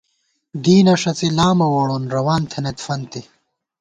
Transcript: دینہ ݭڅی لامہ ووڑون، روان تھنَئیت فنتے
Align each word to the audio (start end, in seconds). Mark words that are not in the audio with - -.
دینہ 0.63 0.93
ݭڅی 1.01 1.29
لامہ 1.37 1.67
ووڑون، 1.73 2.03
روان 2.15 2.41
تھنَئیت 2.51 2.77
فنتے 2.85 3.21